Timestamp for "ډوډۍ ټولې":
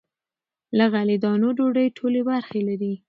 1.57-2.21